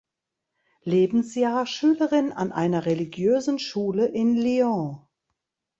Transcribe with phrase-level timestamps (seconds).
[0.81, 4.99] Lebensjahr Schülerin an einer religiösen Schule in Lyon.